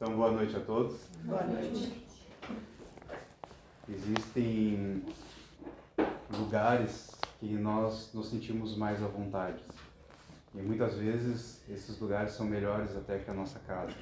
[0.00, 0.96] Então, boa noite a todos.
[1.24, 2.06] Boa noite.
[3.88, 5.02] Existem
[6.30, 9.60] lugares que nós nos sentimos mais à vontade.
[10.54, 13.92] E muitas vezes esses lugares são melhores até que a nossa casa.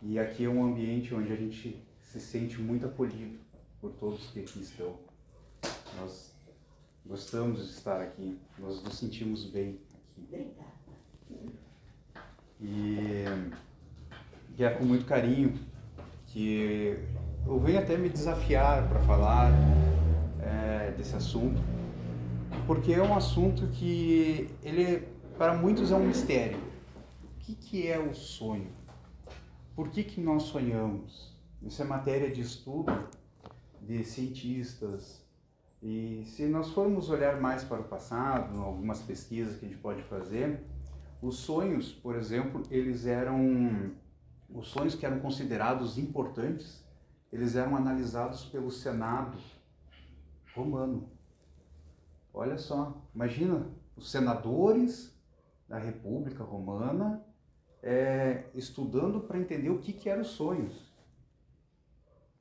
[0.00, 3.36] E aqui é um ambiente onde a gente se sente muito acolhido
[3.80, 4.96] por todos que aqui estão.
[5.98, 6.32] Nós
[7.04, 9.98] gostamos de estar aqui, nós nos sentimos bem aqui.
[10.16, 10.70] Obrigada.
[12.60, 13.24] E,
[14.60, 15.54] e é com muito carinho
[16.26, 16.98] que
[17.46, 19.50] eu venho até me desafiar para falar
[20.38, 21.58] é, desse assunto,
[22.66, 26.58] porque é um assunto que ele para muitos é um mistério.
[27.24, 28.68] O que, que é o sonho?
[29.74, 31.34] Por que, que nós sonhamos?
[31.62, 33.08] Isso é matéria de estudo
[33.80, 35.24] de cientistas.
[35.82, 40.02] E se nós formos olhar mais para o passado, algumas pesquisas que a gente pode
[40.02, 40.62] fazer,
[41.22, 43.90] os sonhos, por exemplo, eles eram
[44.54, 46.84] os sonhos que eram considerados importantes,
[47.32, 49.38] eles eram analisados pelo Senado
[50.54, 51.08] romano.
[52.32, 55.16] Olha só, imagina os senadores
[55.68, 57.24] da República Romana
[57.82, 60.90] é, estudando para entender o que, que eram os sonhos.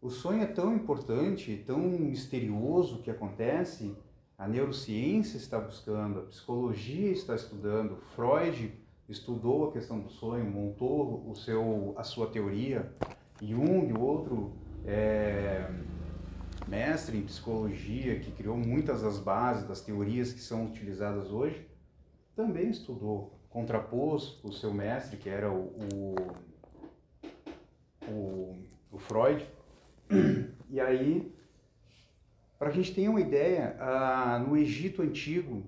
[0.01, 3.95] O sonho é tão importante, tão misterioso que acontece,
[4.38, 8.73] a neurociência está buscando, a psicologia está estudando, Freud
[9.09, 12.93] estudou a questão do sonho, montou o seu, a sua teoria,
[13.41, 14.53] Jung, outro
[14.85, 15.69] é,
[16.67, 21.67] mestre em psicologia que criou muitas das bases das teorias que são utilizadas hoje,
[22.35, 26.16] também estudou, contrapôs o seu mestre, que era o, o,
[28.07, 28.55] o,
[28.91, 29.45] o Freud,
[30.69, 31.33] e aí,
[32.57, 35.63] para a gente tenha uma ideia, ah, no Egito Antigo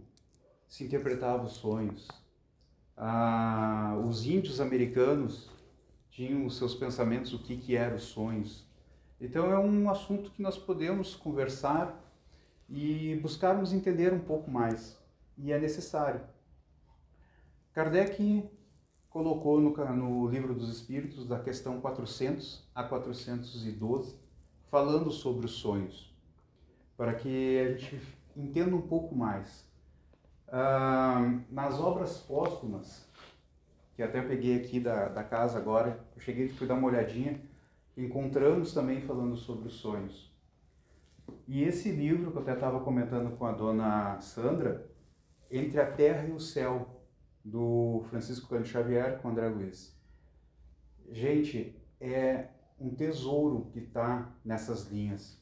[0.67, 2.20] se interpretavam os sonhos.
[3.03, 5.49] Ah, os índios americanos
[6.11, 8.63] tinham os seus pensamentos, o que, que eram os sonhos.
[9.19, 11.99] Então é um assunto que nós podemos conversar
[12.69, 15.01] e buscarmos entender um pouco mais.
[15.35, 16.21] E é necessário.
[17.73, 18.47] Kardec
[19.09, 24.15] colocou no, no Livro dos Espíritos, da questão 400 a 412,
[24.69, 26.15] falando sobre os sonhos,
[26.95, 27.99] para que a gente
[28.37, 29.70] entenda um pouco mais.
[31.49, 33.09] Nas obras póstumas,
[33.95, 37.41] que até peguei aqui da, da casa agora, eu cheguei e fui dar uma olhadinha,
[37.95, 40.31] encontramos também falando sobre os sonhos.
[41.47, 44.89] E esse livro que eu até estava comentando com a dona Sandra,
[45.49, 47.01] Entre a Terra e o Céu,
[47.43, 49.97] do Francisco Cândido Xavier com André Luiz.
[51.09, 52.47] Gente, é
[52.79, 55.39] um tesouro que está nessas linhas.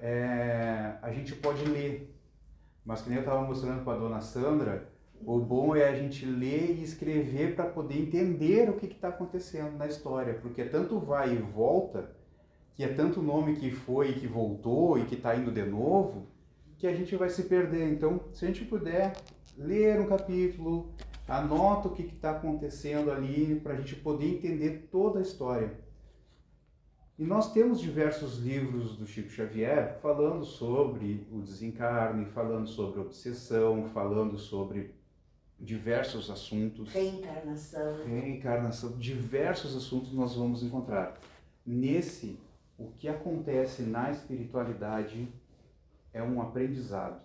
[0.00, 2.17] É, a gente pode ler,
[2.88, 4.88] mas que nem eu estava mostrando para a dona Sandra,
[5.22, 9.76] o bom é a gente ler e escrever para poder entender o que está acontecendo
[9.76, 12.10] na história, porque é tanto vai e volta,
[12.74, 16.28] que é tanto nome que foi e que voltou e que está indo de novo,
[16.78, 17.92] que a gente vai se perder.
[17.92, 19.12] Então, se a gente puder
[19.58, 20.94] ler um capítulo,
[21.28, 25.78] anota o que está acontecendo ali, para a gente poder entender toda a história.
[27.18, 33.88] E nós temos diversos livros do Chico Xavier falando sobre o desencarne, falando sobre obsessão,
[33.92, 34.94] falando sobre
[35.58, 36.92] diversos assuntos.
[36.92, 38.06] Reencarnação.
[38.06, 41.18] Reencarnação, diversos assuntos nós vamos encontrar.
[41.66, 42.38] Nesse,
[42.78, 45.26] o que acontece na espiritualidade
[46.12, 47.20] é um aprendizado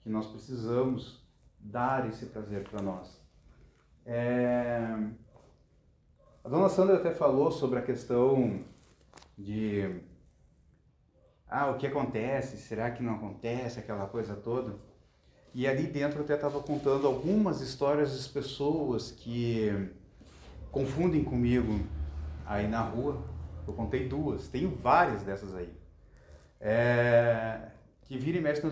[0.00, 1.22] que nós precisamos
[1.58, 3.20] dar esse prazer para nós.
[4.06, 4.96] É...
[6.42, 8.64] A dona Sandra até falou sobre a questão
[9.40, 10.02] de
[11.48, 14.78] ah, o que acontece, será que não acontece, aquela coisa toda.
[15.52, 19.90] E ali dentro eu até estava contando algumas histórias das pessoas que
[20.70, 21.80] confundem comigo
[22.46, 23.24] aí na rua.
[23.66, 25.72] Eu contei duas, tenho várias dessas aí.
[26.60, 27.70] É,
[28.02, 28.62] que vira e mexe.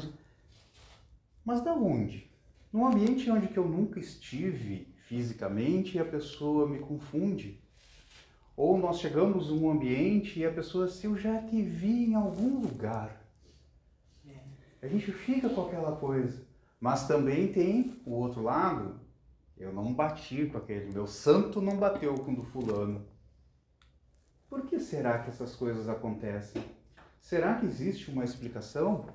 [1.44, 2.30] Mas da onde?
[2.72, 7.60] Num ambiente onde que eu nunca estive fisicamente a pessoa me confunde.
[8.58, 12.60] Ou nós chegamos num ambiente e a pessoa, se eu já te vi em algum
[12.60, 13.24] lugar.
[14.82, 16.44] A gente fica com aquela coisa.
[16.80, 18.98] Mas também tem o outro lado,
[19.56, 23.06] eu não bati com aquele, meu santo não bateu com o do fulano.
[24.48, 26.60] Por que será que essas coisas acontecem?
[27.20, 29.06] Será que existe uma explicação?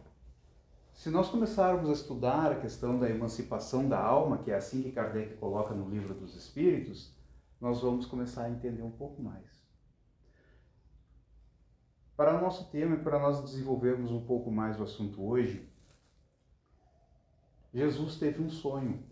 [0.94, 4.92] Se nós começarmos a estudar a questão da emancipação da alma, que é assim que
[4.94, 7.12] Kardec coloca no livro dos Espíritos,
[7.60, 9.64] nós vamos começar a entender um pouco mais.
[12.16, 15.68] Para o nosso tema e para nós desenvolvermos um pouco mais o assunto hoje,
[17.74, 19.04] Jesus teve um sonho.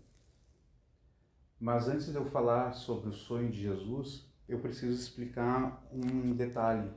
[1.58, 6.92] Mas antes de eu falar sobre o sonho de Jesus, eu preciso explicar um detalhe.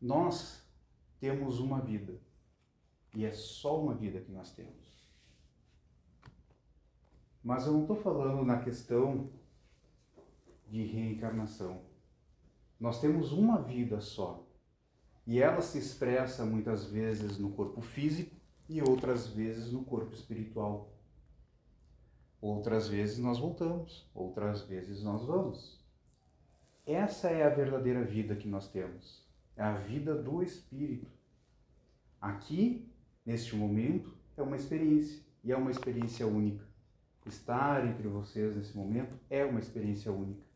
[0.00, 0.64] Nós
[1.20, 2.20] temos uma vida
[3.14, 5.12] e é só uma vida que nós temos.
[7.42, 9.30] Mas eu não estou falando na questão
[10.68, 11.82] de reencarnação.
[12.78, 14.46] Nós temos uma vida só.
[15.26, 18.34] E ela se expressa muitas vezes no corpo físico
[18.68, 20.94] e outras vezes no corpo espiritual.
[22.40, 25.84] Outras vezes nós voltamos, outras vezes nós vamos.
[26.86, 29.26] Essa é a verdadeira vida que nós temos.
[29.56, 31.10] É a vida do espírito.
[32.20, 32.88] Aqui,
[33.26, 36.64] neste momento, é uma experiência e é uma experiência única.
[37.26, 40.47] Estar entre vocês nesse momento é uma experiência única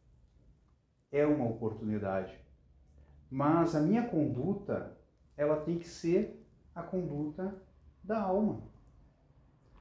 [1.13, 2.35] é uma oportunidade.
[3.31, 4.99] Mas a minha conduta,
[5.37, 6.45] ela tem que ser
[6.75, 7.55] a conduta
[8.03, 8.63] da alma.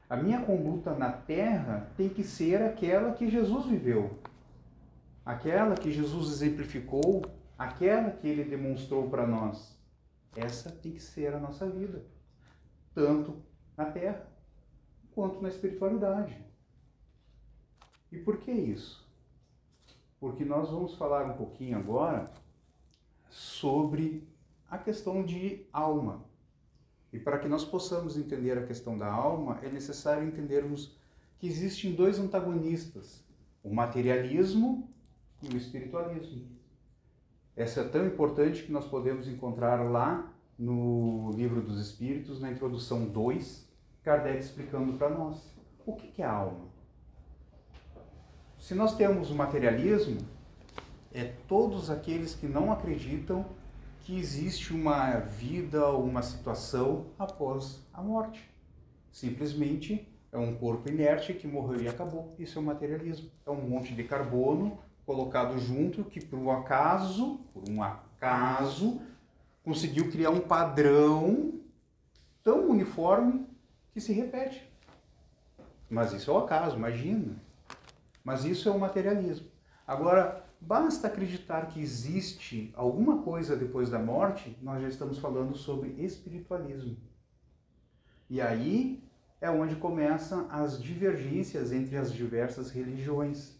[0.10, 4.20] A minha conduta na terra tem que ser aquela que Jesus viveu,
[5.26, 7.22] aquela que Jesus exemplificou,
[7.58, 9.80] aquela que ele demonstrou para nós.
[10.36, 12.06] Essa tem que ser a nossa vida,
[12.94, 13.42] tanto
[13.78, 14.28] na terra
[15.12, 16.38] quanto na espiritualidade.
[18.12, 19.10] E por que isso?
[20.22, 22.32] Porque nós vamos falar um pouquinho agora
[23.28, 24.24] sobre
[24.70, 26.24] a questão de alma.
[27.12, 30.96] E para que nós possamos entender a questão da alma, é necessário entendermos
[31.40, 33.26] que existem dois antagonistas,
[33.64, 34.88] o materialismo
[35.42, 36.48] e o espiritualismo.
[37.56, 43.06] Essa é tão importante que nós podemos encontrar lá no Livro dos Espíritos, na introdução
[43.06, 43.68] 2,
[44.04, 45.52] Kardec explicando para nós
[45.84, 46.71] o que é a alma.
[48.62, 50.20] Se nós temos o materialismo,
[51.12, 53.44] é todos aqueles que não acreditam
[54.02, 58.48] que existe uma vida ou uma situação após a morte.
[59.12, 62.36] Simplesmente é um corpo inerte que morreu e acabou.
[62.38, 63.32] Isso é o materialismo.
[63.48, 64.78] É um monte de carbono
[65.08, 69.02] colocado junto que por um acaso, por um acaso,
[69.64, 71.60] conseguiu criar um padrão
[72.44, 73.48] tão uniforme
[73.92, 74.72] que se repete.
[75.90, 77.36] Mas isso é o acaso, imagina.
[78.24, 79.48] Mas isso é o materialismo.
[79.86, 85.90] Agora, basta acreditar que existe alguma coisa depois da morte, nós já estamos falando sobre
[85.98, 86.98] espiritualismo.
[88.30, 89.04] E aí
[89.42, 93.60] é onde começam as divergências entre as diversas religiões.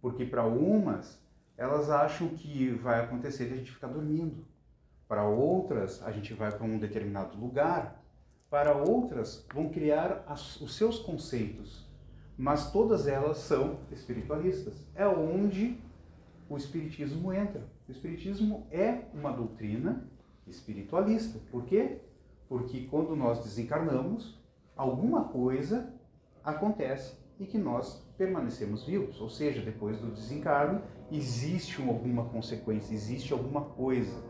[0.00, 1.22] Porque para umas,
[1.56, 4.44] elas acham que vai acontecer de a gente ficar dormindo.
[5.06, 8.02] Para outras, a gente vai para um determinado lugar.
[8.48, 11.91] Para outras, vão criar as, os seus conceitos
[12.36, 14.86] mas todas elas são espiritualistas.
[14.94, 15.78] É onde
[16.48, 17.66] o espiritismo entra.
[17.88, 20.08] O espiritismo é uma doutrina
[20.46, 21.38] espiritualista.
[21.50, 22.00] Por quê?
[22.48, 24.38] Porque quando nós desencarnamos,
[24.76, 25.92] alguma coisa
[26.44, 33.32] acontece e que nós permanecemos vivos, ou seja, depois do desencarno existe alguma consequência, existe
[33.32, 34.22] alguma coisa.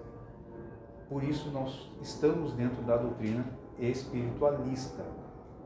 [1.08, 3.44] Por isso nós estamos dentro da doutrina
[3.78, 5.04] espiritualista.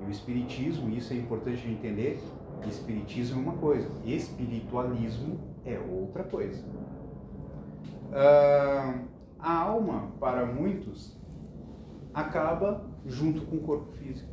[0.01, 2.23] E o espiritismo, isso é importante de entender,
[2.69, 6.65] espiritismo é uma coisa, espiritualismo é outra coisa.
[8.09, 9.07] Uh,
[9.39, 11.17] a alma, para muitos,
[12.13, 14.33] acaba junto com o corpo físico,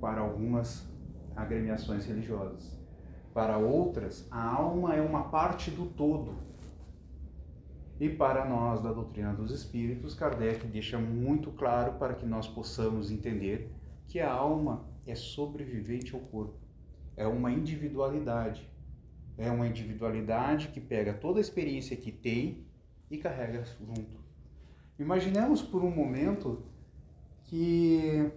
[0.00, 0.86] para algumas
[1.34, 2.78] agremiações religiosas.
[3.32, 6.34] Para outras, a alma é uma parte do todo.
[7.98, 13.10] E para nós, da doutrina dos espíritos, Kardec deixa muito claro para que nós possamos
[13.10, 13.72] entender
[14.08, 16.58] que a alma é sobrevivente ao corpo.
[17.16, 18.68] É uma individualidade.
[19.36, 22.66] É uma individualidade que pega toda a experiência que tem
[23.10, 24.20] e carrega junto.
[24.98, 26.64] Imaginemos por um momento
[27.44, 28.30] que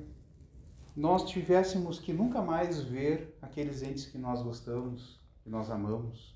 [0.95, 6.35] nós tivéssemos que nunca mais ver aqueles entes que nós gostamos, que nós amamos,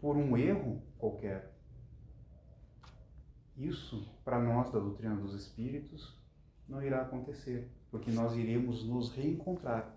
[0.00, 1.56] por um erro qualquer.
[3.56, 6.20] Isso, para nós da doutrina dos espíritos,
[6.68, 9.90] não irá acontecer porque nós iremos nos reencontrar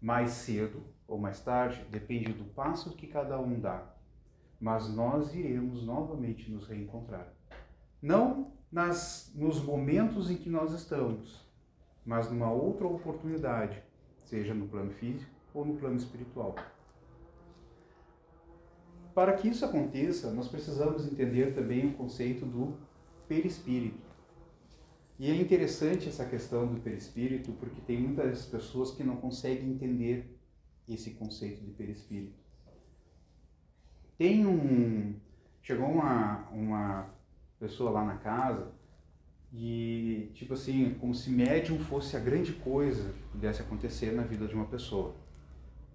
[0.00, 3.94] mais cedo ou mais tarde, depende do passo que cada um dá,
[4.60, 7.32] mas nós iremos novamente nos reencontrar.
[8.02, 11.48] Não nas, nos momentos em que nós estamos,
[12.04, 13.80] mas numa outra oportunidade,
[14.24, 16.56] seja no plano físico ou no plano espiritual.
[19.14, 22.76] Para que isso aconteça, nós precisamos entender também o conceito do
[23.28, 24.07] perispírito.
[25.18, 30.38] E é interessante essa questão do perispírito, porque tem muitas pessoas que não conseguem entender
[30.88, 32.38] esse conceito de perispírito.
[34.16, 35.16] Tem um.
[35.60, 37.10] Chegou uma, uma
[37.58, 38.72] pessoa lá na casa
[39.52, 44.46] e, tipo assim, como se médium fosse a grande coisa que pudesse acontecer na vida
[44.46, 45.14] de uma pessoa.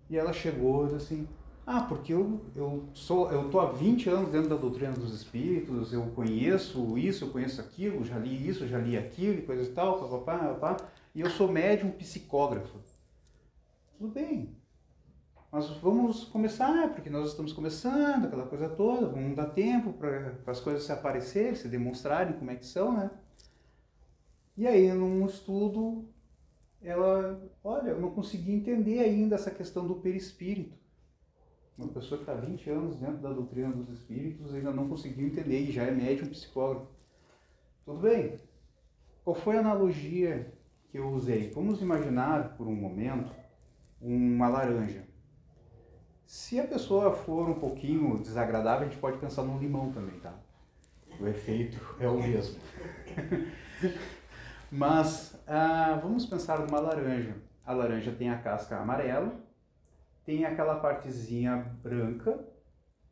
[0.10, 1.28] E ela chegou e disse assim:
[1.66, 5.94] Ah, porque eu, eu sou eu tô há 20 anos dentro da doutrina dos espíritos,
[5.94, 9.74] eu conheço isso, eu conheço aquilo, já li isso, já li aquilo, e coisa e
[9.74, 10.78] tal, papapá, papá,
[11.16, 12.78] e eu sou médium psicógrafo.
[13.98, 14.54] Tudo bem.
[15.50, 20.60] Mas vamos começar, porque nós estamos começando, aquela coisa toda, vamos dar tempo para as
[20.60, 23.12] coisas se aparecerem, se demonstrarem como é que são, né?
[24.58, 26.10] E aí, num estudo,
[26.82, 30.83] ela, olha, eu não consegui entender ainda essa questão do perispírito.
[31.78, 35.62] Uma pessoa que está 20 anos dentro da doutrina dos espíritos ainda não conseguiu entender
[35.62, 36.88] e já é médium psicólogo.
[37.84, 38.40] Tudo bem.
[39.24, 40.54] Qual foi a analogia
[40.92, 41.50] que eu usei?
[41.50, 43.32] Vamos imaginar por um momento
[44.00, 45.04] uma laranja.
[46.26, 50.34] Se a pessoa for um pouquinho desagradável, a gente pode pensar no limão também, tá?
[51.20, 52.60] O efeito é o mesmo.
[54.72, 57.36] Mas ah, vamos pensar numa laranja.
[57.66, 59.34] A laranja tem a casca amarela,
[60.26, 62.48] tem aquela partezinha branca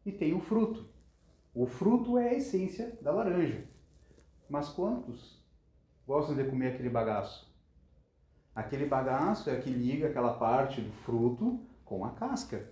[0.05, 0.89] e tem o fruto.
[1.53, 3.67] O fruto é a essência da laranja.
[4.49, 5.41] Mas quantos
[6.07, 7.51] gostam de comer aquele bagaço?
[8.55, 12.69] Aquele bagaço é que liga aquela parte do fruto com a casca.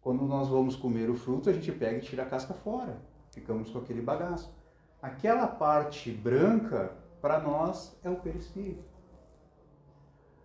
[0.00, 3.00] Quando nós vamos comer o fruto, a gente pega e tira a casca fora.
[3.32, 4.54] Ficamos com aquele bagaço.
[5.00, 8.84] Aquela parte branca, para nós, é o perispírito.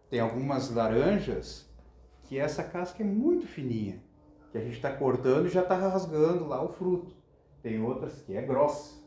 [0.09, 1.68] Tem algumas laranjas
[2.29, 4.01] que essa casca é muito fininha,
[4.53, 7.13] que a gente está cortando e já está rasgando lá o fruto.
[7.61, 8.99] Tem outras que é grossa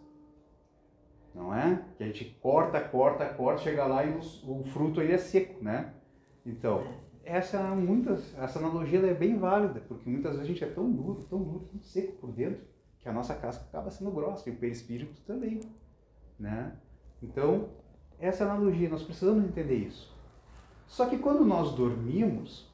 [1.34, 1.82] não é?
[1.96, 5.62] Que a gente corta, corta, corta, chega lá e o, o fruto aí é seco,
[5.62, 5.94] né?
[6.44, 6.84] Então,
[7.24, 11.22] essa muitas, essa analogia é bem válida, porque muitas vezes a gente é tão duro,
[11.24, 12.60] tão duro, tão seco por dentro,
[12.98, 15.60] que a nossa casca acaba sendo grossa e o perispírito também,
[16.38, 16.76] né?
[17.22, 17.68] Então,
[18.18, 20.12] essa analogia, nós precisamos entender isso.
[20.86, 22.71] Só que quando nós dormimos,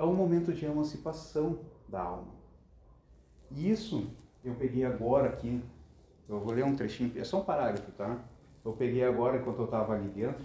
[0.00, 2.32] é um momento de emancipação da alma.
[3.50, 4.10] E isso
[4.44, 5.62] eu peguei agora aqui
[6.30, 8.16] eu vou ler um trechinho, é só um parágrafo, tá?
[8.64, 10.44] Eu peguei agora, enquanto eu estava ali dentro,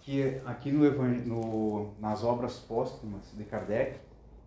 [0.00, 0.90] que aqui no,
[1.26, 4.00] no, nas obras póstumas de Kardec,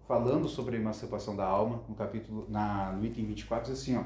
[0.07, 4.05] falando sobre a emancipação da alma, no capítulo, na, no item 24, diz assim, ó,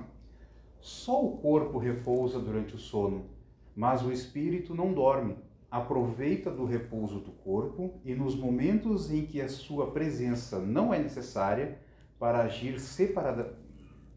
[0.82, 3.26] só o corpo repousa durante o sono,
[3.74, 5.38] mas o espírito não dorme.
[5.70, 11.00] Aproveita do repouso do corpo e nos momentos em que a sua presença não é
[11.00, 11.78] necessária
[12.18, 13.58] para agir separada,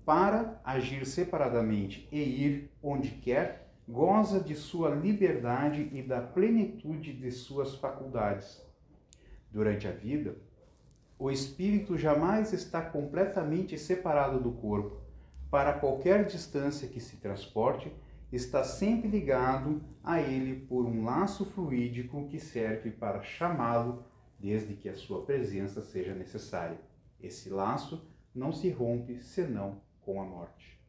[0.04, 7.32] para agir separadamente e ir onde quer, goza de sua liberdade e da plenitude de
[7.32, 8.64] suas faculdades.
[9.50, 10.36] Durante a vida,
[11.18, 15.00] o espírito jamais está completamente separado do corpo.
[15.50, 17.92] Para qualquer distância que se transporte,
[18.32, 24.04] está sempre ligado a ele por um laço fluídico que serve para chamá-lo
[24.38, 26.80] desde que a sua presença seja necessária.
[27.20, 30.80] Esse laço não se rompe senão com a morte.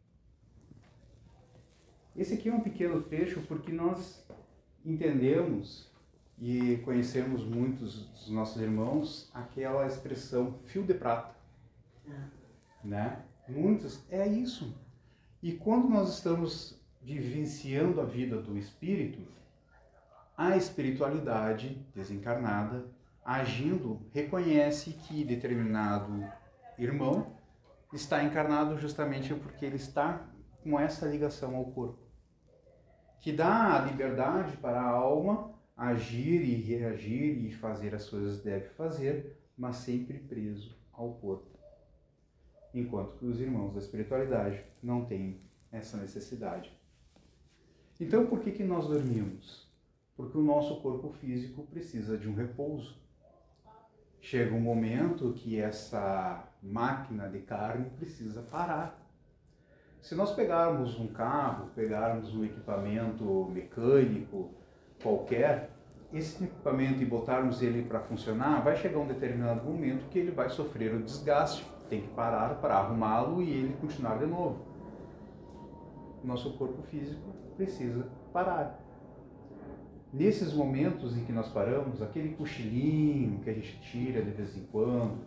[2.16, 4.26] Esse aqui é um pequeno trecho porque nós
[4.86, 5.92] entendemos
[6.38, 11.36] e conhecemos muitos dos nossos irmãos aquela expressão fio de prata.
[12.08, 12.28] Ah.
[12.84, 13.26] Né?
[13.48, 14.76] Muitos, é isso.
[15.42, 19.22] E quando nós estamos vivenciando a vida do espírito,
[20.38, 22.86] a espiritualidade desencarnada,
[23.24, 26.24] agindo, reconhece que determinado
[26.78, 27.36] irmão
[27.94, 30.28] está encarnado justamente porque ele está
[30.64, 32.00] com essa ligação ao corpo,
[33.20, 38.46] que dá a liberdade para a alma agir e reagir e fazer as coisas que
[38.46, 41.50] deve fazer, mas sempre preso ao corpo.
[42.74, 45.42] Enquanto que os irmãos da espiritualidade não têm
[45.72, 46.81] essa necessidade.
[48.02, 49.70] Então, por que, que nós dormimos?
[50.18, 53.00] Porque o nosso corpo físico precisa de um repouso.
[54.20, 59.00] Chega um momento que essa máquina de carne precisa parar.
[60.02, 64.50] Se nós pegarmos um carro, pegarmos um equipamento mecânico
[65.00, 65.70] qualquer,
[66.12, 70.50] esse equipamento e botarmos ele para funcionar, vai chegar um determinado momento que ele vai
[70.50, 74.66] sofrer o desgaste, tem que parar para arrumá-lo e ele continuar de novo.
[76.24, 78.80] Nosso corpo físico precisa parar.
[80.12, 84.64] Nesses momentos em que nós paramos, aquele cochilinho que a gente tira de vez em
[84.72, 85.20] quando,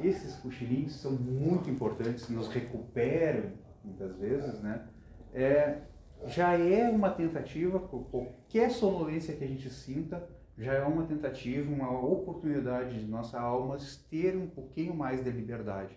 [0.00, 3.52] esses cochilinhos são muito importantes, nos recuperam
[3.84, 4.86] muitas vezes, né?
[5.32, 5.82] É,
[6.26, 10.26] já é uma tentativa, qualquer sonolência que a gente sinta,
[10.56, 13.76] já é uma tentativa, uma oportunidade de nossa alma
[14.08, 15.94] ter um pouquinho mais de liberdade.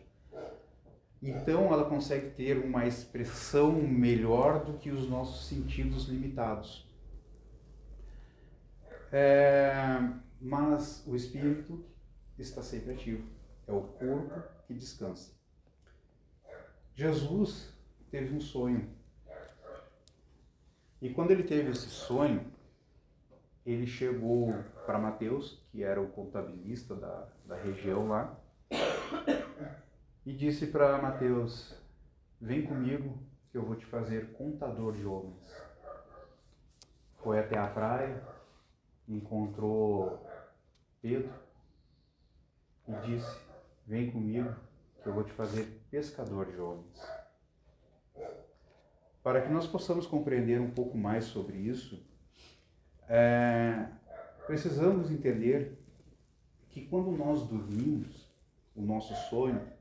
[1.21, 6.88] Então ela consegue ter uma expressão melhor do que os nossos sentidos limitados.
[9.12, 9.75] É,
[10.39, 11.83] mas o espírito
[12.38, 15.36] está sempre ativo é o corpo que descansa.
[16.95, 17.74] Jesus
[18.09, 18.89] teve um sonho.
[21.01, 22.51] E quando ele teve esse sonho,
[23.65, 24.55] ele chegou
[24.86, 28.39] para Mateus, que era o contabilista da, da região lá,
[30.27, 31.74] e disse para Mateus:
[32.41, 33.17] Vem comigo
[33.50, 35.55] que eu vou te fazer contador de homens.
[37.24, 38.22] Foi até a praia,
[39.07, 40.27] encontrou
[41.01, 41.34] Pedro
[42.89, 43.39] e disse:
[43.86, 44.53] Vem comigo
[45.01, 47.01] que eu vou te fazer pescador de homens.
[49.24, 52.05] Para que nós possamos compreender um pouco mais sobre isso,
[53.07, 53.88] é,
[54.46, 55.81] precisamos entender
[56.69, 58.27] que quando nós dormimos,
[58.75, 59.76] o nosso sonho,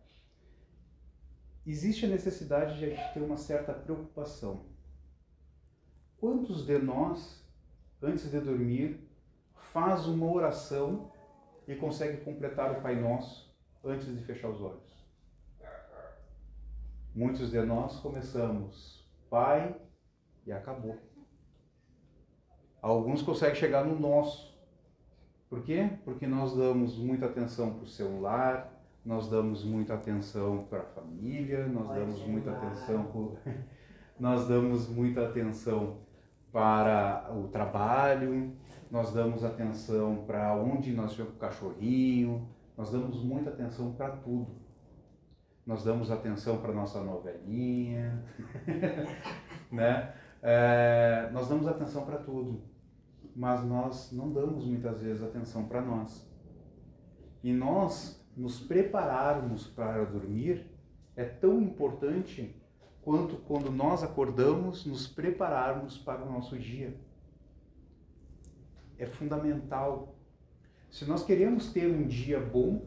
[1.66, 4.66] existe a necessidade de a gente ter uma certa preocupação.
[6.18, 7.44] Quantos de nós,
[8.00, 9.00] antes de dormir,
[9.54, 11.10] faz uma oração
[11.66, 13.52] e consegue completar o Pai Nosso
[13.84, 15.04] antes de fechar os olhos?
[17.14, 19.74] Muitos de nós começamos Pai
[20.46, 20.96] e acabou.
[22.80, 24.56] Alguns conseguem chegar no nosso.
[25.48, 25.98] Por quê?
[26.04, 28.75] Porque nós damos muita atenção para o celular,
[29.06, 33.04] nós damos muita atenção para a família, nós Pode damos muita atenção
[34.18, 35.98] nós damos muita atenção
[36.50, 38.52] para o trabalho,
[38.90, 44.10] nós damos atenção para onde nós vamos com o cachorrinho, nós damos muita atenção para
[44.10, 44.56] tudo.
[45.64, 48.24] Nós damos atenção para nossa novelinha,
[49.70, 50.14] né?
[50.42, 52.62] É, nós damos atenção para tudo,
[53.34, 56.28] mas nós não damos muitas vezes atenção para nós.
[57.42, 60.66] E nós nos prepararmos para dormir
[61.16, 62.54] é tão importante
[63.00, 66.94] quanto quando nós acordamos, nos prepararmos para o nosso dia.
[68.98, 70.14] É fundamental.
[70.90, 72.84] Se nós queremos ter um dia bom,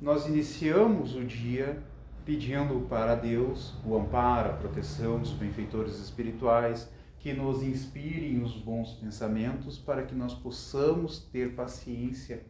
[0.00, 1.82] nós iniciamos o dia
[2.24, 8.94] pedindo para Deus o amparo, a proteção dos benfeitores espirituais, que nos inspirem os bons
[8.94, 12.44] pensamentos para que nós possamos ter paciência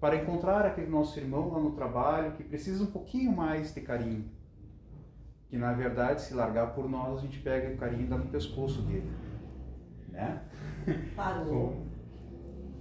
[0.00, 4.30] para encontrar aquele nosso irmão lá no trabalho que precisa um pouquinho mais de carinho.
[5.48, 8.26] Que na verdade, se largar por nós, a gente pega o carinho e dá no
[8.26, 9.10] pescoço dele.
[10.08, 10.42] Né?
[11.16, 11.86] Parou.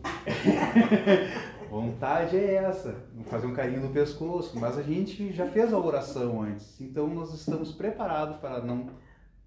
[1.70, 6.42] Vontade é essa, fazer um carinho no pescoço, mas a gente já fez a oração
[6.42, 8.90] antes, então nós estamos preparados para não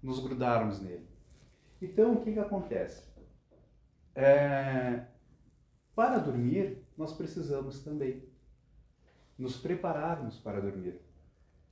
[0.03, 1.07] nos grudarmos nele.
[1.81, 3.03] Então, o que, que acontece?
[4.13, 5.01] É,
[5.95, 8.23] para dormir, nós precisamos também
[9.35, 11.01] nos prepararmos para dormir.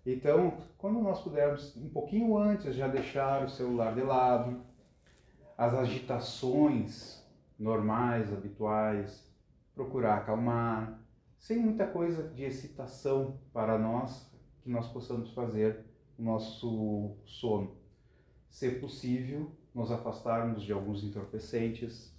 [0.04, 4.60] Então, quando nós pudermos, um pouquinho antes, já deixar o celular de lado,
[5.56, 7.24] as agitações
[7.60, 9.32] normais, habituais,
[9.76, 11.00] procurar acalmar,
[11.38, 14.28] sem muita coisa de excitação para nós,
[14.64, 15.86] que nós possamos fazer
[16.18, 17.78] o nosso sono.
[18.50, 22.19] Se possível, nos afastarmos de alguns entorpecentes,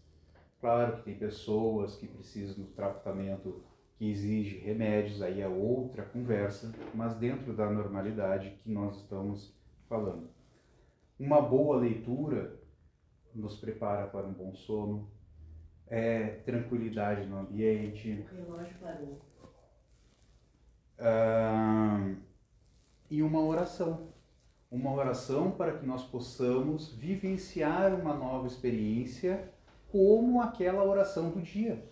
[0.61, 3.62] Claro que tem pessoas que precisam do tratamento
[3.96, 9.55] que exige remédios, aí é outra conversa, mas dentro da normalidade que nós estamos
[9.88, 10.29] falando.
[11.18, 12.59] Uma boa leitura
[13.35, 15.09] nos prepara para um bom sono,
[15.87, 18.25] é tranquilidade no ambiente.
[18.31, 19.20] O relógio parou.
[20.99, 22.14] Ah,
[23.11, 24.12] e uma oração.
[24.70, 29.53] Uma oração para que nós possamos vivenciar uma nova experiência
[29.90, 31.85] como aquela oração do dia.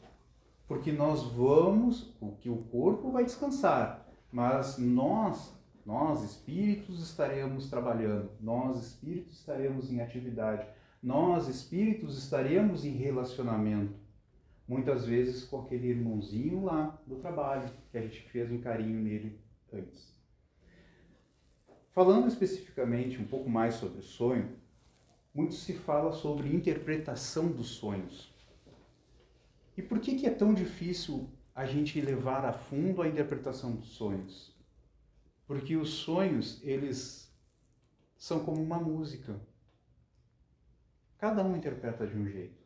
[0.66, 8.30] Porque nós vamos, o que o corpo vai descansar, mas nós, nós espíritos estaremos trabalhando,
[8.40, 10.66] nós espíritos estaremos em atividade,
[11.02, 13.94] nós espíritos estaremos em relacionamento.
[14.66, 19.40] Muitas vezes com aquele irmãozinho lá do trabalho, que a gente fez um carinho nele
[19.72, 20.14] antes.
[21.92, 24.50] Falando especificamente um pouco mais sobre o sonho,
[25.38, 28.34] muito se fala sobre interpretação dos sonhos.
[29.76, 33.90] E por que, que é tão difícil a gente levar a fundo a interpretação dos
[33.90, 34.52] sonhos?
[35.46, 37.32] Porque os sonhos, eles
[38.16, 39.40] são como uma música.
[41.18, 42.60] Cada um interpreta de um jeito.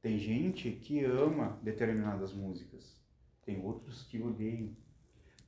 [0.00, 2.96] Tem gente que ama determinadas músicas,
[3.44, 4.70] tem outros que odeiam.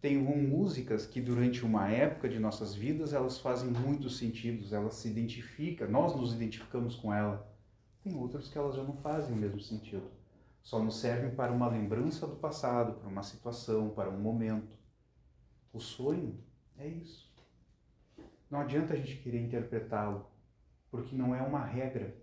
[0.05, 5.09] Tem músicas que durante uma época de nossas vidas elas fazem muitos sentidos, elas se
[5.09, 7.51] identificam, nós nos identificamos com ela.
[8.03, 10.07] Tem outras que elas já não fazem o mesmo sentido.
[10.63, 14.77] Só nos servem para uma lembrança do passado, para uma situação, para um momento.
[15.73, 16.39] O sonho
[16.77, 17.33] é isso.
[18.51, 20.27] Não adianta a gente querer interpretá-lo,
[20.91, 22.15] porque não é uma regra.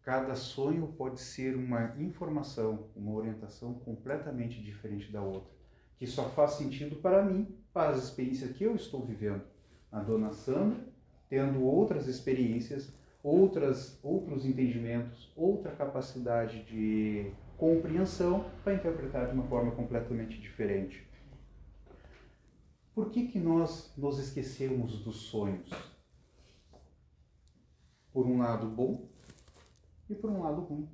[0.00, 5.58] Cada sonho pode ser uma informação, uma orientação completamente diferente da outra
[6.00, 9.42] que só faz sentido para mim, para as experiências que eu estou vivendo.
[9.92, 10.88] A dona Sandra
[11.28, 12.90] tendo outras experiências,
[13.22, 21.06] outras, outros entendimentos, outra capacidade de compreensão para interpretar de uma forma completamente diferente.
[22.94, 25.70] Por que, que nós nos esquecemos dos sonhos?
[28.10, 29.06] Por um lado bom
[30.08, 30.88] e por um lado ruim.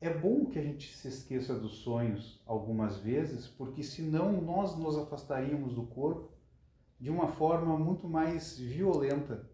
[0.00, 4.96] É bom que a gente se esqueça dos sonhos algumas vezes, porque senão nós nos
[4.96, 6.30] afastaríamos do corpo
[6.98, 9.46] de uma forma muito mais violenta.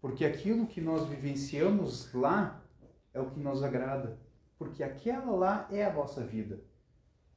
[0.00, 2.62] Porque aquilo que nós vivenciamos lá
[3.12, 4.20] é o que nos agrada.
[4.56, 6.62] Porque aquela lá é a nossa vida.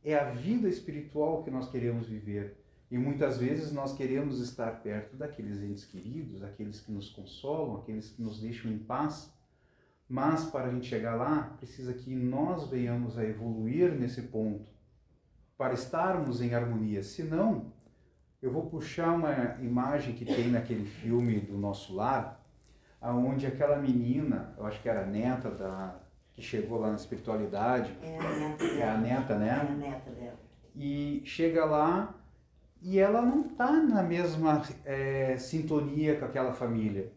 [0.04, 2.64] É a vida espiritual que nós queremos viver.
[2.92, 8.12] E muitas vezes nós queremos estar perto daqueles entes queridos, aqueles que nos consolam, aqueles
[8.12, 9.34] que nos deixam em paz.
[10.10, 14.72] Mas para a gente chegar lá, precisa que nós venhamos a evoluir nesse ponto,
[15.58, 17.04] para estarmos em harmonia.
[17.04, 17.74] Senão,
[18.42, 22.42] eu vou puxar uma imagem que tem naquele filme do Nosso Lar,
[23.02, 26.00] aonde aquela menina, eu acho que era a neta da
[26.38, 27.98] que chegou lá na espiritualidade.
[28.04, 28.80] É a neta dela.
[28.80, 29.48] É a neta, né?
[29.48, 30.40] É a neta dela.
[30.76, 32.14] E chega lá
[32.80, 37.12] e ela não está na mesma é, sintonia com aquela família.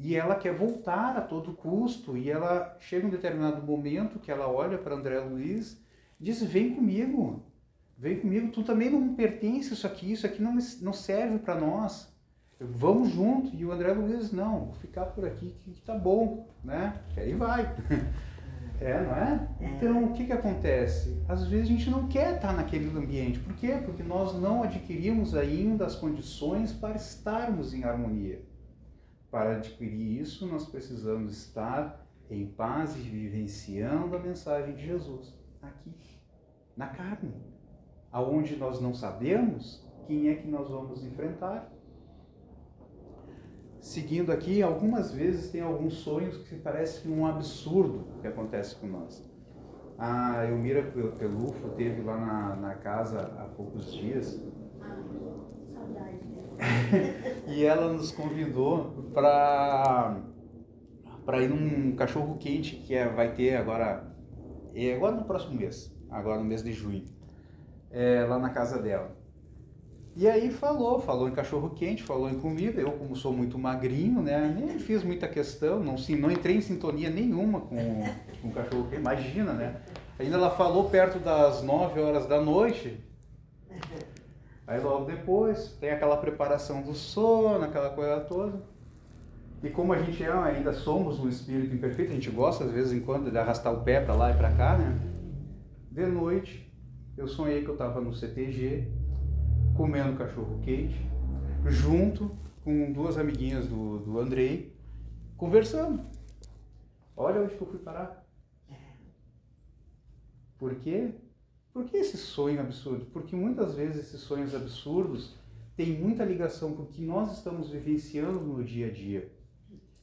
[0.00, 2.16] E ela quer voltar a todo custo.
[2.16, 5.76] E ela chega um determinado momento que ela olha para André Luiz
[6.20, 7.42] e diz: Vem comigo,
[7.98, 12.16] vem comigo, tu também não pertence isso aqui, isso aqui não, não serve para nós.
[12.60, 13.54] Vamos junto.
[13.56, 17.00] E o André Luiz, não, vou ficar por aqui que, que tá bom, né?
[17.16, 17.74] E aí vai.
[18.80, 19.48] É, não é?
[19.60, 21.20] Então, o que que acontece?
[21.28, 23.40] Às vezes a gente não quer estar naquele ambiente.
[23.40, 23.76] Por quê?
[23.84, 28.40] Porque nós não adquirimos ainda as condições para estarmos em harmonia.
[29.30, 35.94] Para adquirir isso, nós precisamos estar em paz e vivenciando a mensagem de Jesus aqui,
[36.76, 37.34] na carne
[38.12, 41.70] aonde nós não sabemos quem é que nós vamos enfrentar.
[43.80, 49.28] Seguindo aqui, algumas vezes tem alguns sonhos que parecem um absurdo que acontece com nós.
[49.96, 54.40] A Elmira Pelufo teve lá na, na casa há poucos dias.
[57.46, 60.20] E ela nos convidou para
[61.24, 64.14] para ir num cachorro quente que é, vai ter agora
[64.74, 67.04] é agora no próximo mês, agora no mês de junho
[67.90, 69.16] é, lá na casa dela.
[70.16, 72.80] E aí falou, falou em cachorro quente, falou em comida.
[72.80, 76.60] Eu, como sou muito magrinho, né, nem fiz muita questão, não, sim, não entrei em
[76.60, 77.76] sintonia nenhuma com,
[78.42, 79.00] com cachorro quente.
[79.00, 79.76] Imagina, né?
[80.18, 82.98] Ainda ela falou perto das 9 horas da noite.
[84.68, 88.62] Aí logo depois tem aquela preparação do sono, aquela coisa toda.
[89.62, 92.92] E como a gente é, ainda somos um espírito imperfeito, a gente gosta de vez
[92.92, 95.00] em quando de arrastar o pé para lá e para cá, né?
[95.90, 96.70] De noite,
[97.16, 98.92] eu sonhei que eu estava no CTG,
[99.74, 101.00] comendo cachorro quente,
[101.64, 104.76] junto com duas amiguinhas do, do Andrei,
[105.38, 106.04] conversando.
[107.16, 108.22] Olha onde que eu fui parar.
[110.58, 111.14] Por quê?
[111.78, 113.06] Por que esse sonho absurdo?
[113.12, 115.36] Porque muitas vezes esses sonhos absurdos
[115.76, 119.30] têm muita ligação com o que nós estamos vivenciando no dia a dia.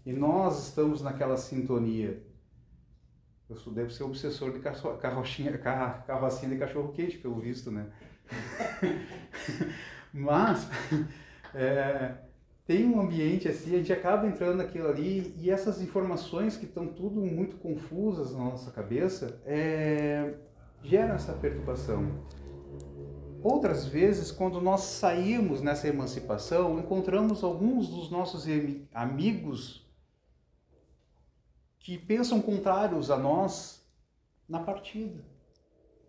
[0.05, 2.23] E nós estamos naquela sintonia.
[3.49, 4.59] Eu sou, devo ser obsessor de
[5.01, 7.91] carrochinha, carrocinha de cachorro quente, pelo visto, né?
[10.13, 10.69] Mas
[11.53, 12.15] é,
[12.65, 16.87] tem um ambiente assim, a gente acaba entrando naquilo ali e essas informações que estão
[16.87, 20.35] tudo muito confusas na nossa cabeça é,
[20.85, 22.23] geram essa perturbação.
[23.43, 28.45] Outras vezes, quando nós saímos nessa emancipação, encontramos alguns dos nossos
[28.93, 29.85] amigos
[31.79, 33.87] que pensam contrários a nós
[34.49, 35.23] na partida.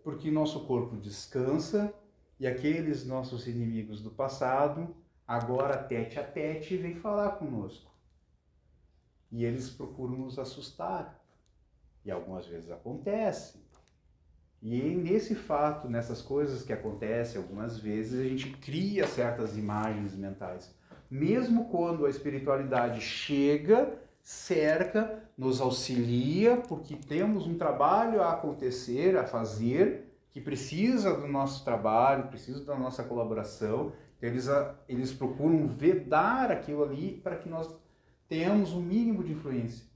[0.02, 1.92] Porque nosso corpo descansa
[2.38, 4.94] e aqueles nossos inimigos do passado,
[5.26, 7.90] agora tete a tete, vêm falar conosco.
[9.30, 11.22] E eles procuram nos assustar.
[12.04, 13.65] E algumas vezes acontece.
[14.68, 20.74] E nesse fato, nessas coisas que acontecem algumas vezes, a gente cria certas imagens mentais.
[21.08, 29.24] Mesmo quando a espiritualidade chega cerca, nos auxilia, porque temos um trabalho a acontecer, a
[29.24, 33.92] fazer, que precisa do nosso trabalho, precisa da nossa colaboração.
[34.18, 34.48] Então, eles,
[34.88, 37.72] eles procuram vedar aquilo ali para que nós
[38.28, 39.86] tenhamos o um mínimo de influência.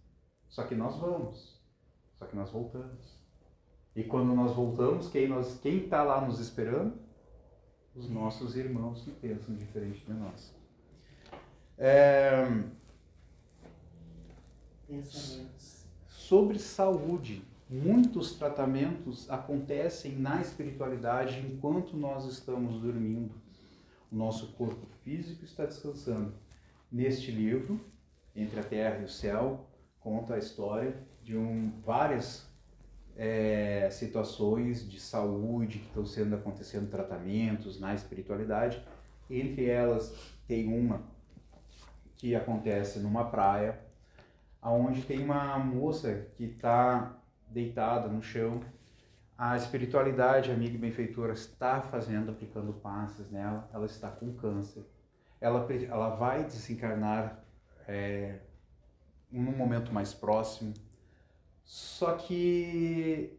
[0.48, 1.61] Só que nós vamos,
[2.16, 3.19] só que nós voltamos.
[3.94, 6.94] E quando nós voltamos, quem nós, quem está lá nos esperando?
[7.94, 10.55] Os nossos irmãos que pensam diferente de nós.
[11.76, 12.46] É.
[16.09, 17.42] Sobre saúde.
[17.68, 23.35] muitos tratamentos acontecem na espiritualidade enquanto nós estamos dormindo.
[24.11, 26.35] O nosso corpo físico está descansando.
[26.90, 27.81] Neste livro,
[28.35, 29.68] Entre a Terra e o Céu,
[30.00, 32.49] conta a história de um, várias
[33.22, 38.83] é, situações de saúde que estão sendo acontecendo tratamentos na espiritualidade.
[39.28, 40.16] Entre elas
[40.48, 41.02] tem uma
[42.16, 43.78] que acontece numa praia,
[44.61, 47.14] aonde tem uma moça que está
[47.46, 48.62] deitada no chão.
[49.37, 53.68] A espiritualidade, amiga e benfeitora, está fazendo, aplicando passes nela.
[53.70, 54.83] Ela está com câncer.
[55.38, 57.44] Ela, ela vai desencarnar
[57.87, 58.38] é,
[59.30, 60.72] num momento mais próximo.
[61.70, 63.38] Só que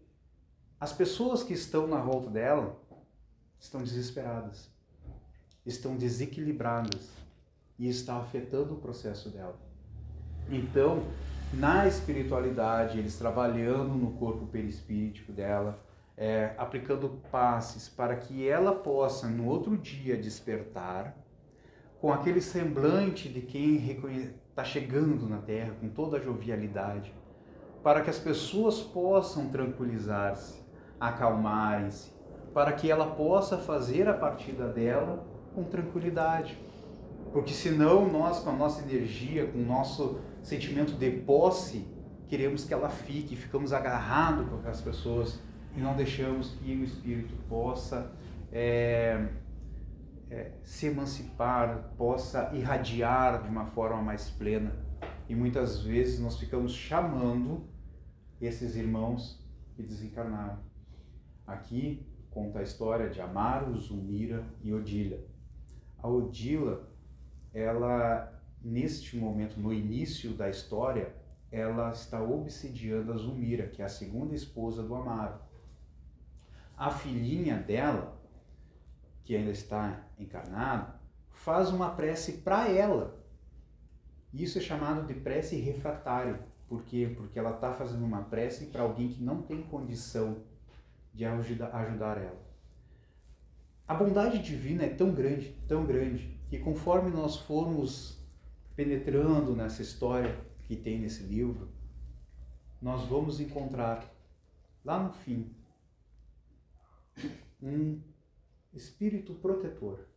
[0.79, 2.81] as pessoas que estão na volta dela
[3.59, 4.69] estão desesperadas,
[5.65, 7.09] estão desequilibradas
[7.77, 9.59] e está afetando o processo dela.
[10.49, 11.03] Então,
[11.53, 15.83] na espiritualidade, eles trabalhando no corpo perispíritico dela,
[16.15, 21.17] é, aplicando passes para que ela possa no outro dia despertar
[21.99, 23.75] com aquele semblante de quem
[24.49, 27.13] está chegando na Terra, com toda a jovialidade,
[27.83, 30.61] para que as pessoas possam tranquilizar-se,
[30.99, 32.11] acalmarem-se,
[32.53, 36.57] para que ela possa fazer a partida dela com tranquilidade.
[37.31, 41.87] Porque senão nós, com a nossa energia, com o nosso sentimento de posse,
[42.27, 45.39] queremos que ela fique, ficamos agarrados com aquelas pessoas
[45.75, 48.11] e não deixamos que o espírito possa
[48.51, 49.27] é,
[50.29, 54.75] é, se emancipar, possa irradiar de uma forma mais plena.
[55.29, 57.70] E muitas vezes nós ficamos chamando
[58.41, 59.39] esses irmãos
[59.75, 60.59] que desencarnaram.
[61.45, 65.19] Aqui conta a história de Amaro, Zumira e Odila.
[65.97, 66.89] A Odila,
[67.53, 71.15] ela neste momento, no início da história,
[71.51, 75.39] ela está obsidiando a Zumira, que é a segunda esposa do Amaro.
[76.77, 78.17] A filhinha dela,
[79.23, 80.99] que ainda está encarnada,
[81.29, 83.19] faz uma prece para ela.
[84.33, 86.39] Isso é chamado de prece refratária.
[86.71, 87.13] Por quê?
[87.17, 90.41] Porque ela está fazendo uma prece para alguém que não tem condição
[91.13, 92.41] de ajudar ela.
[93.85, 98.25] A bondade divina é tão grande, tão grande, que conforme nós formos
[98.73, 101.67] penetrando nessa história que tem nesse livro,
[102.81, 104.09] nós vamos encontrar
[104.85, 105.53] lá no fim
[107.61, 107.99] um
[108.71, 110.07] espírito protetor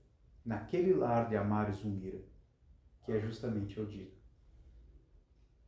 [0.44, 2.22] naquele lar de Amar e Zumira,
[3.04, 4.23] que é justamente Odila.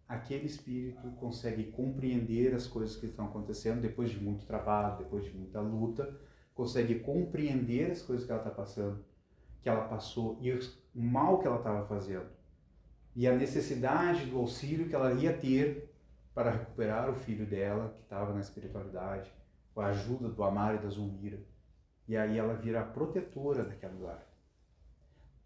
[0.08, 5.36] Aquele espírito consegue compreender as coisas que estão acontecendo depois de muito trabalho, depois de
[5.36, 6.16] muita luta,
[6.54, 9.04] consegue compreender as coisas que ela está passando,
[9.60, 10.60] que ela passou e o
[10.94, 12.36] mal que ela estava fazendo
[13.16, 15.90] e a necessidade do auxílio que ela ia ter
[16.34, 19.32] para recuperar o filho dela, que estava na espiritualidade,
[19.74, 21.40] com a ajuda do Amar e da Zulmira.
[22.06, 24.22] E aí ela vira a protetora daquele lugar.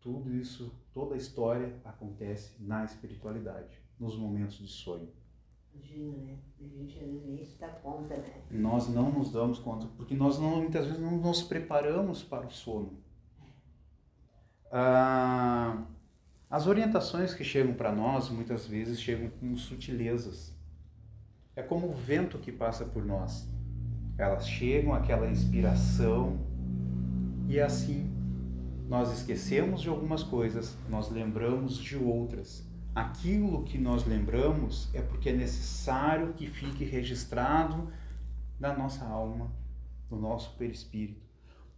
[0.01, 5.09] Tudo isso, toda a história acontece na espiritualidade, nos momentos de sonho.
[5.75, 6.39] Imagina, né?
[6.59, 8.43] A gente nem se dá conta, né?
[8.51, 12.51] Nós não nos damos conta, porque nós não, muitas vezes não nos preparamos para o
[12.51, 12.99] sono.
[14.73, 15.85] Ah,
[16.49, 20.53] as orientações que chegam para nós muitas vezes chegam com sutilezas.
[21.55, 23.49] É como o vento que passa por nós.
[24.19, 26.39] Elas chegam, aquela inspiração,
[27.49, 28.11] e assim
[28.89, 32.69] nós esquecemos de algumas coisas, nós lembramos de outras.
[32.95, 37.93] Aquilo que nós lembramos é porque é necessário que fique registrado
[38.59, 39.51] na nossa alma,
[40.11, 41.23] no nosso perispírito,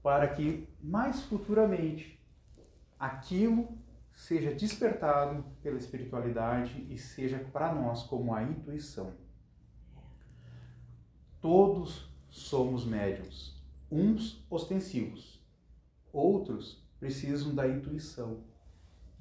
[0.03, 2.18] para que mais futuramente
[2.98, 3.77] aquilo
[4.14, 9.12] seja despertado pela espiritualidade e seja para nós como a intuição.
[11.40, 15.44] Todos somos médiums, uns ostensivos,
[16.12, 18.44] outros precisam da intuição.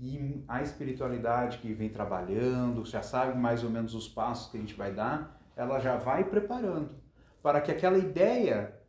[0.04, 4.60] E a espiritualidade que vem trabalhando, já sabe mais ou menos os passos que a
[4.60, 7.00] gente vai dar, ela já vai preparando
[7.40, 8.82] para que aquela ideia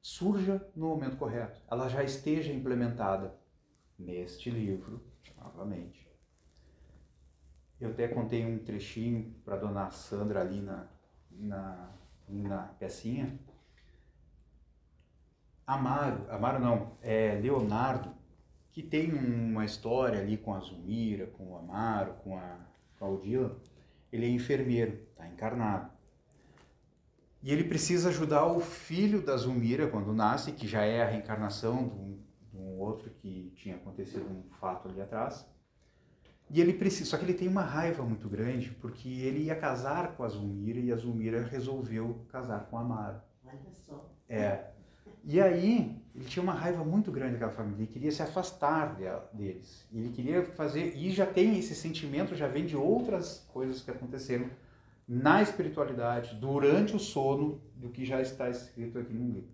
[0.00, 3.34] surja no momento correto, ela já esteja implementada
[3.98, 5.04] neste livro,
[5.36, 6.08] novamente.
[7.78, 10.88] Eu até contei um trechinho para dona Sandra ali na,
[11.30, 11.90] na,
[12.26, 13.38] na pecinha.
[15.66, 18.17] Amaro, Amaro não, é Leonardo,
[18.78, 22.60] que tem uma história ali com a Zumira, com o Amaro, com a,
[22.96, 23.60] com a Odila.
[24.12, 25.90] Ele é enfermeiro, está encarnado.
[27.42, 31.88] E ele precisa ajudar o filho da Zumira quando nasce, que já é a reencarnação
[31.88, 32.18] de um
[32.54, 35.44] um outro que tinha acontecido um fato ali atrás.
[36.48, 40.16] E ele precisa, só que ele tem uma raiva muito grande, porque ele ia casar
[40.16, 43.20] com a Zulmira e a Zulmira resolveu casar com a Amaro.
[43.44, 44.08] Olha só.
[44.28, 44.77] É.
[45.24, 48.96] E aí, ele tinha uma raiva muito grande daquela família, ele queria se afastar
[49.32, 49.86] deles.
[49.92, 54.50] Ele queria fazer, e já tem esse sentimento, já vem de outras coisas que aconteceram
[55.06, 59.50] na espiritualidade, durante o sono, do que já está escrito aqui no livro.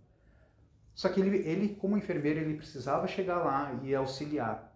[0.95, 4.73] Só que ele, ele como enfermeiro, ele precisava chegar lá e auxiliar.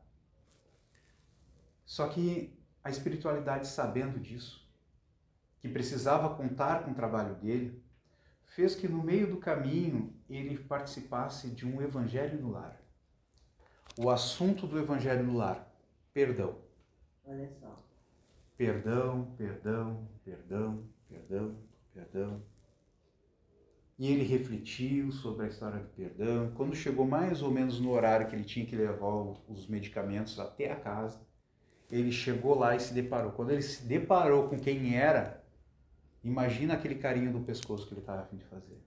[1.85, 4.69] Só que a espiritualidade, sabendo disso,
[5.59, 7.83] que precisava contar com o trabalho dele,
[8.59, 12.83] fez que no meio do caminho ele participasse de um evangelho no lar.
[13.97, 15.73] O assunto do evangelho no lar,
[16.13, 16.59] perdão.
[17.25, 17.81] Olha só.
[18.57, 21.57] Perdão, perdão, perdão, perdão,
[21.95, 22.43] perdão.
[23.97, 26.51] E ele refletiu sobre a história do perdão.
[26.57, 30.73] Quando chegou mais ou menos no horário que ele tinha que levar os medicamentos até
[30.73, 31.21] a casa,
[31.93, 33.31] ele chegou lá e se deparou.
[33.31, 35.38] Quando ele se deparou com quem era,
[36.23, 38.83] imagina aquele carinho do pescoço que ele estava a fim de fazer.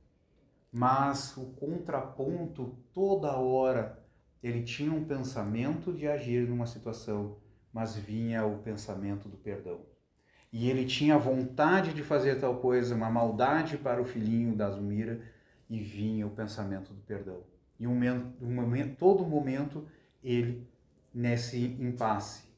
[0.72, 4.02] Mas o contraponto, toda hora,
[4.42, 7.38] ele tinha um pensamento de agir numa situação,
[7.74, 9.82] mas vinha o pensamento do perdão.
[10.52, 15.22] E ele tinha vontade de fazer tal coisa, uma maldade para o filhinho da Zumira,
[15.70, 17.44] e vinha o pensamento do perdão.
[17.80, 17.98] E um
[18.42, 19.88] um todo momento
[20.22, 20.68] ele
[21.14, 22.51] nesse impasse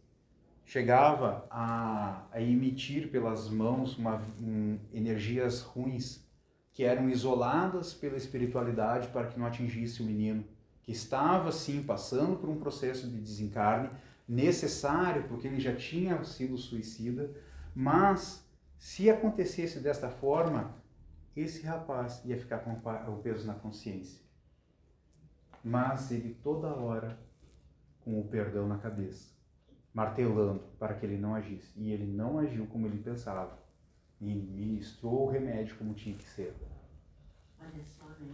[0.73, 6.27] chegava a, a emitir pelas mãos uma, um, energias ruins
[6.71, 10.43] que eram isoladas pela espiritualidade para que não atingisse o menino,
[10.81, 13.88] que estava sim passando por um processo de desencarne
[14.27, 17.29] necessário porque ele já tinha sido suicida,
[17.75, 18.43] mas
[18.79, 20.73] se acontecesse desta forma,
[21.36, 24.19] esse rapaz ia ficar com o peso na consciência.
[25.63, 27.19] Mas ele toda hora
[28.03, 29.33] com o perdão na cabeça
[29.93, 31.71] martelando para que ele não agisse.
[31.77, 33.60] E ele não agiu como ele pensava.
[34.19, 36.56] E ministrou o remédio como tinha que ser.
[37.60, 38.34] Olha só, né?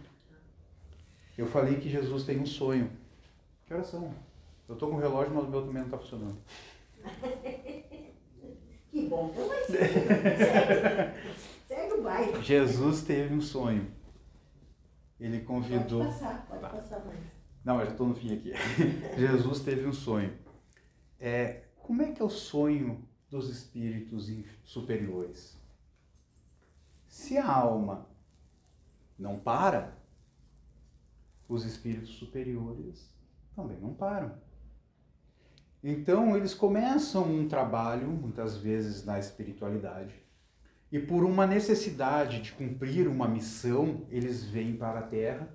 [1.36, 2.90] Eu falei que Jesus tem um sonho.
[3.66, 4.14] Que horas são?
[4.68, 6.38] Eu estou com o relógio, mas o meu também não está funcionando.
[8.90, 9.88] que bom, então vai ser.
[9.88, 11.14] Segue,
[11.66, 12.42] segue o baile.
[12.42, 13.90] Jesus teve um sonho.
[15.18, 16.04] Ele convidou.
[16.04, 17.18] Pode passar, pode passar mais.
[17.64, 18.52] Não, eu já estou no fim aqui.
[19.18, 20.32] Jesus teve um sonho
[21.20, 24.28] é, como é que é o sonho dos espíritos
[24.64, 25.60] superiores?
[27.06, 28.08] Se a alma
[29.18, 29.98] não para,
[31.46, 33.12] os espíritos superiores
[33.54, 34.38] também não param.
[35.82, 40.14] Então, eles começam um trabalho, muitas vezes na espiritualidade,
[40.92, 45.48] e por uma necessidade de cumprir uma missão, eles vêm para a Terra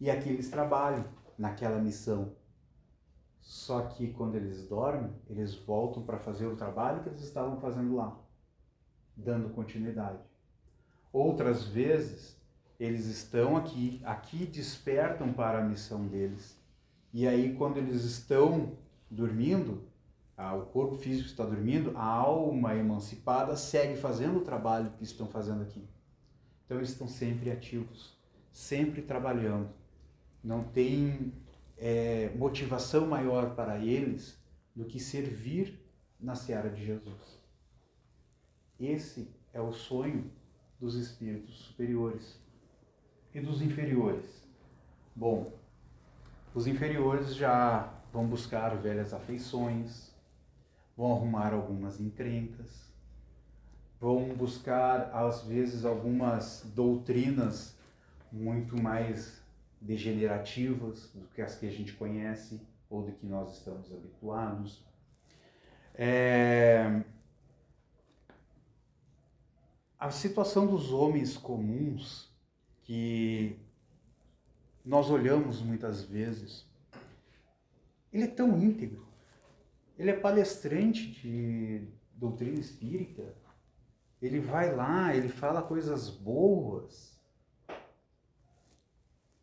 [0.00, 1.04] e aqui eles trabalham
[1.38, 2.34] naquela missão.
[3.42, 7.96] Só que quando eles dormem, eles voltam para fazer o trabalho que eles estavam fazendo
[7.96, 8.16] lá,
[9.16, 10.22] dando continuidade.
[11.12, 12.40] Outras vezes,
[12.78, 16.58] eles estão aqui, aqui despertam para a missão deles.
[17.12, 18.78] E aí, quando eles estão
[19.10, 19.82] dormindo,
[20.36, 25.26] ah, o corpo físico está dormindo, a alma emancipada segue fazendo o trabalho que estão
[25.26, 25.84] fazendo aqui.
[26.64, 28.16] Então, eles estão sempre ativos,
[28.52, 29.68] sempre trabalhando.
[30.42, 31.34] Não tem
[31.84, 34.40] é, motivação maior para eles
[34.72, 35.84] do que servir
[36.20, 37.42] na seara de Jesus.
[38.78, 40.30] Esse é o sonho
[40.78, 42.40] dos espíritos superiores
[43.34, 44.46] e dos inferiores.
[45.14, 45.52] Bom,
[46.54, 50.14] os inferiores já vão buscar velhas afeições,
[50.96, 52.92] vão arrumar algumas encrencas,
[53.98, 57.76] vão buscar às vezes algumas doutrinas
[58.30, 59.41] muito mais
[59.82, 64.84] degenerativas do que as que a gente conhece ou do que nós estamos habituados.
[65.94, 67.02] É...
[69.98, 72.32] A situação dos homens comuns
[72.82, 73.56] que
[74.84, 76.66] nós olhamos muitas vezes,
[78.12, 79.06] ele é tão íntegro,
[79.96, 83.34] ele é palestrante de doutrina espírita,
[84.20, 87.11] ele vai lá, ele fala coisas boas,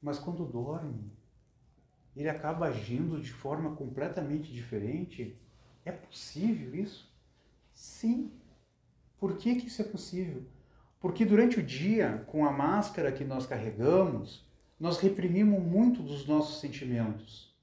[0.01, 1.11] mas quando dorme,
[2.15, 5.37] ele acaba agindo de forma completamente diferente.
[5.85, 7.09] É possível isso?
[7.73, 8.31] Sim.
[9.17, 10.43] Por que, que isso é possível?
[10.99, 14.45] Porque durante o dia, com a máscara que nós carregamos,
[14.79, 17.53] nós reprimimos muito dos nossos sentimentos.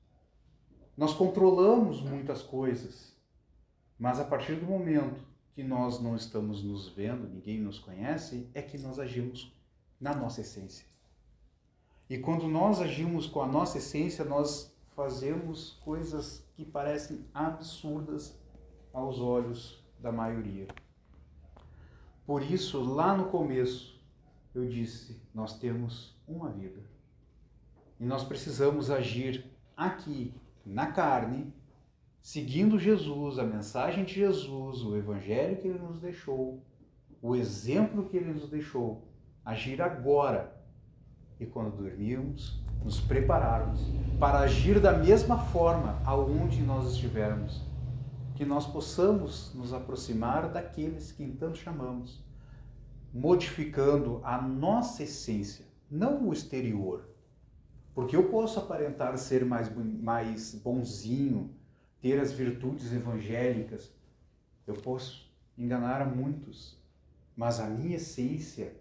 [0.97, 3.15] Nós controlamos muitas coisas.
[3.99, 5.21] Mas a partir do momento
[5.55, 9.55] que nós não estamos nos vendo, ninguém nos conhece, é que nós agimos
[9.99, 10.87] na nossa essência.
[12.09, 18.39] E quando nós agimos com a nossa essência, nós fazemos coisas que parecem absurdas
[18.93, 20.69] aos olhos da maioria.
[22.25, 24.01] Por isso, lá no começo,
[24.55, 26.81] eu disse: nós temos uma vida.
[28.01, 29.45] E nós precisamos agir
[29.77, 30.35] aqui,
[30.65, 31.53] na carne,
[32.21, 36.63] seguindo Jesus, a mensagem de Jesus, o evangelho que ele nos deixou,
[37.23, 39.07] o exemplo que ele nos deixou.
[39.45, 40.56] Agir agora.
[41.39, 43.81] E quando dormirmos, nos prepararmos
[44.19, 47.63] para agir da mesma forma aonde nós estivermos
[48.37, 52.23] que nós possamos nos aproximar daqueles que tanto chamamos,
[53.13, 57.09] modificando a nossa essência, não o exterior.
[57.95, 61.51] Porque eu posso aparentar ser mais, mais bonzinho,
[61.99, 63.91] ter as virtudes evangélicas,
[64.67, 66.79] eu posso enganar a muitos,
[67.35, 68.77] mas a minha essência,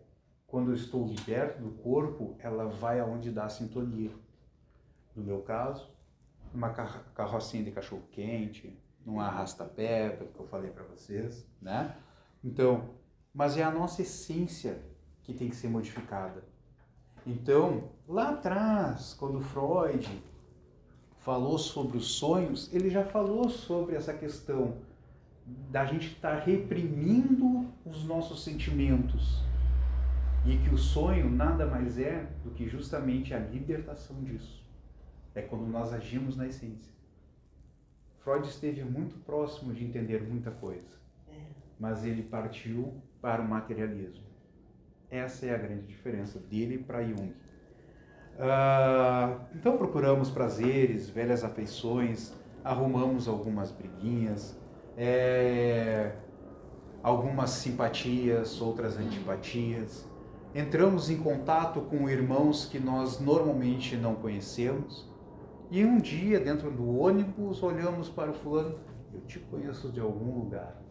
[0.48, 4.12] quando eu estou liberto do corpo, ela vai aonde dá sintonia.
[5.16, 5.90] No meu caso,
[6.54, 11.96] uma carrocinha de cachorro quente, num arrasta-pé, que eu falei para vocês, né?
[12.44, 12.90] Então,
[13.34, 14.82] mas é a nossa essência
[15.24, 16.44] que tem que ser modificada.
[17.26, 20.24] Então, lá atrás, quando Freud
[21.20, 24.78] falou sobre os sonhos, ele já falou sobre essa questão
[25.72, 29.44] da gente estar tá reprimindo os nossos sentimentos
[30.46, 34.64] e que o sonho nada mais é do que justamente a libertação disso.
[35.34, 36.94] É quando nós agimos na essência.
[38.20, 41.40] Freud esteve muito próximo de entender muita coisa, é.
[41.80, 44.24] mas ele partiu para o materialismo.
[45.10, 47.34] Essa é a grande diferença dele para Jung.
[48.36, 52.34] Uh, então procuramos prazeres, velhas afeições,
[52.64, 54.60] arrumamos algumas briguinhas,
[54.98, 56.14] é,
[57.04, 60.06] algumas simpatias, outras antipatias.
[60.56, 65.06] Entramos em contato com irmãos que nós normalmente não conhecemos
[65.70, 68.80] e um dia, dentro do ônibus, olhamos para o fulano,
[69.14, 70.82] eu te conheço de algum lugar.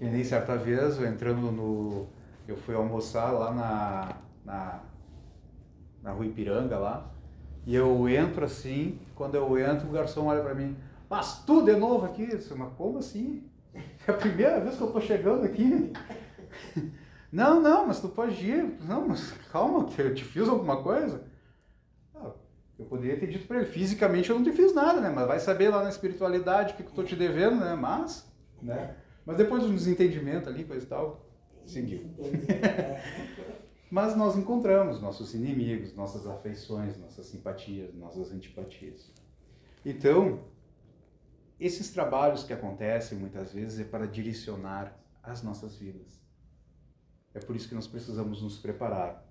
[0.00, 2.06] E nem certa vez, eu entrando no.
[2.46, 4.80] Eu fui almoçar lá na, na,
[6.02, 7.10] na rua Ipiranga lá.
[7.64, 10.76] E eu entro assim, quando eu entro, o garçom olha para mim,
[11.08, 12.28] mas tu de novo aqui?
[12.30, 13.48] Eu disse, mas como assim?
[14.06, 15.92] É a primeira vez que eu tô chegando aqui.
[17.32, 18.78] Não, não, mas tu pode ir.
[18.82, 21.24] Não, mas calma, eu te fiz alguma coisa?
[22.78, 25.08] Eu poderia ter dito para ele, fisicamente eu não te fiz nada, né?
[25.08, 27.74] Mas vai saber lá na espiritualidade o que, que eu tô te devendo, né?
[27.76, 28.28] Mas,
[28.60, 28.96] né?
[29.24, 31.24] Mas depois do desentendimento ali, coisa e tal,
[31.64, 32.10] seguiu.
[33.88, 39.12] Mas nós encontramos nossos inimigos, nossas afeições, nossas simpatias, nossas antipatias.
[39.84, 40.40] Então,
[41.60, 46.21] esses trabalhos que acontecem muitas vezes é para direcionar as nossas vidas.
[47.34, 49.26] É por isso que nós precisamos nos preparar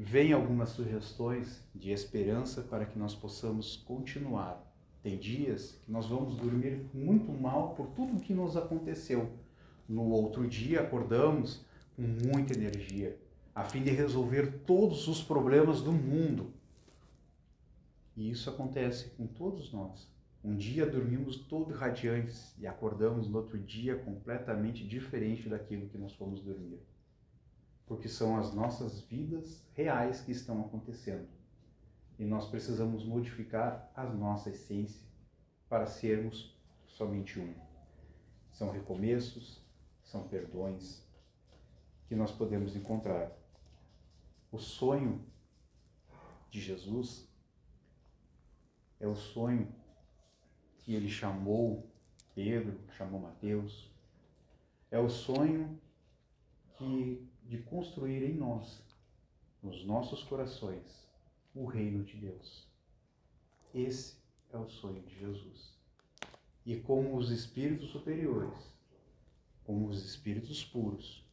[0.00, 4.64] vem algumas sugestões de esperança para que nós possamos continuar.
[5.02, 9.28] Tem dias que nós vamos dormir muito mal por tudo o que nos aconteceu.
[9.88, 11.64] No outro dia acordamos
[11.96, 13.18] com muita energia,
[13.52, 16.52] a fim de resolver todos os problemas do mundo.
[18.16, 20.08] E isso acontece com todos nós.
[20.44, 26.12] Um dia dormimos todos radiantes e acordamos no outro dia completamente diferente daquilo que nós
[26.12, 26.80] fomos dormir
[27.88, 31.26] porque são as nossas vidas reais que estão acontecendo.
[32.18, 35.08] E nós precisamos modificar a nossa essência
[35.68, 36.54] para sermos
[36.86, 37.54] somente um.
[38.52, 39.64] São recomeços,
[40.02, 41.02] são perdões
[42.06, 43.32] que nós podemos encontrar.
[44.52, 45.24] O sonho
[46.50, 47.26] de Jesus
[49.00, 49.72] é o sonho
[50.78, 51.90] que ele chamou
[52.34, 53.90] Pedro, chamou Mateus.
[54.90, 55.78] É o sonho
[56.76, 58.82] que de construir em nós,
[59.62, 61.08] nos nossos corações,
[61.54, 62.68] o reino de Deus.
[63.74, 64.18] Esse
[64.52, 65.74] é o sonho de Jesus.
[66.66, 68.70] E como os espíritos superiores,
[69.64, 71.26] como os espíritos puros,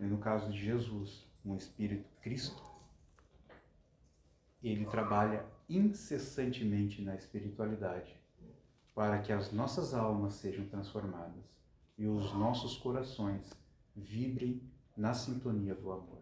[0.00, 2.62] e no caso de Jesus, um espírito Cristo,
[4.62, 8.16] ele trabalha incessantemente na espiritualidade
[8.94, 11.44] para que as nossas almas sejam transformadas
[11.98, 13.52] e os nossos corações
[13.94, 14.62] vibrem
[14.98, 16.18] na sintonia do amor.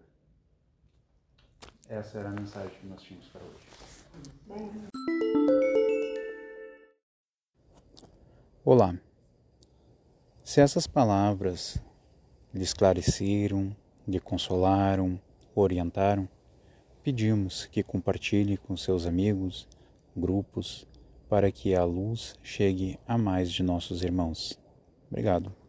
[1.88, 3.66] Essa era a mensagem que nós tínhamos para hoje.
[8.62, 8.94] Olá.
[10.44, 11.78] Se essas palavras
[12.52, 13.74] lhe esclareceram,
[14.06, 15.18] lhe consolaram,
[15.54, 16.28] orientaram,
[17.02, 19.66] pedimos que compartilhe com seus amigos,
[20.14, 20.86] grupos,
[21.30, 24.60] para que a luz chegue a mais de nossos irmãos.
[25.10, 25.65] Obrigado.